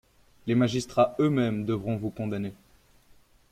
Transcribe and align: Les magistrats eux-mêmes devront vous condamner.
Les 0.47 0.55
magistrats 0.55 1.15
eux-mêmes 1.19 1.63
devront 1.63 1.95
vous 1.95 2.09
condamner. 2.09 2.55